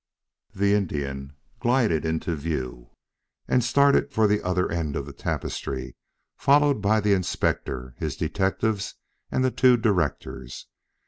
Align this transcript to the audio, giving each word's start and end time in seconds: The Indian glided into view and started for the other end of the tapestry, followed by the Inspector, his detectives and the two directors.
The 0.55 0.73
Indian 0.73 1.35
glided 1.59 2.05
into 2.05 2.35
view 2.35 2.89
and 3.47 3.63
started 3.63 4.11
for 4.11 4.25
the 4.25 4.41
other 4.41 4.67
end 4.71 4.95
of 4.95 5.05
the 5.05 5.13
tapestry, 5.13 5.95
followed 6.35 6.81
by 6.81 6.99
the 7.01 7.13
Inspector, 7.13 7.93
his 7.99 8.15
detectives 8.15 8.95
and 9.29 9.45
the 9.45 9.51
two 9.51 9.77
directors. 9.77 10.65